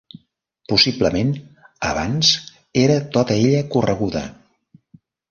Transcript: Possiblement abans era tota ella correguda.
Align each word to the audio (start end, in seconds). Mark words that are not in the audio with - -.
Possiblement 0.71 1.33
abans 1.89 2.31
era 2.85 2.95
tota 3.17 3.35
ella 3.43 3.61
correguda. 3.75 4.23